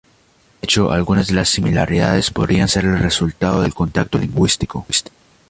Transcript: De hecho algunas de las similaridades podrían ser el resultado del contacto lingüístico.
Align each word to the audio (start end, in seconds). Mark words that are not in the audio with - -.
De 0.53 0.57
hecho 0.65 0.89
algunas 0.91 1.27
de 1.27 1.35
las 1.35 1.49
similaridades 1.49 2.31
podrían 2.31 2.67
ser 2.67 2.85
el 2.85 2.97
resultado 2.97 3.61
del 3.61 3.75
contacto 3.75 4.17
lingüístico. 4.17 4.87